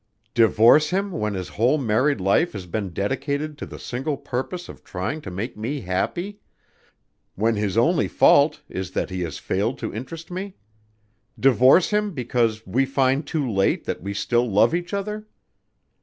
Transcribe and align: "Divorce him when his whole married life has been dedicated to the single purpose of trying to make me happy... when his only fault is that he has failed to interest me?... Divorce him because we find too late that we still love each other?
"Divorce 0.33 0.89
him 0.89 1.11
when 1.11 1.35
his 1.35 1.49
whole 1.49 1.77
married 1.77 2.19
life 2.19 2.53
has 2.53 2.65
been 2.65 2.89
dedicated 2.89 3.55
to 3.59 3.67
the 3.67 3.77
single 3.77 4.17
purpose 4.17 4.67
of 4.67 4.83
trying 4.83 5.21
to 5.21 5.29
make 5.29 5.55
me 5.55 5.81
happy... 5.81 6.39
when 7.35 7.55
his 7.55 7.77
only 7.77 8.07
fault 8.07 8.63
is 8.67 8.93
that 8.93 9.11
he 9.11 9.21
has 9.21 9.37
failed 9.37 9.77
to 9.77 9.93
interest 9.93 10.31
me?... 10.31 10.55
Divorce 11.39 11.91
him 11.91 12.15
because 12.15 12.65
we 12.65 12.83
find 12.83 13.27
too 13.27 13.47
late 13.47 13.85
that 13.85 14.01
we 14.01 14.15
still 14.15 14.49
love 14.49 14.73
each 14.73 14.91
other? 14.91 15.27